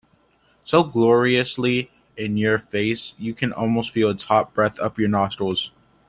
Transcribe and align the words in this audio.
So 0.65 0.81
gloriously 0.83 1.91
in-yer-face 2.17 3.13
you 3.19 3.35
can 3.35 3.53
almost 3.53 3.91
feel 3.91 4.09
its 4.09 4.23
hot 4.23 4.51
breath 4.51 4.79
up 4.79 4.97
your 4.97 5.09
nostrils. 5.09 5.73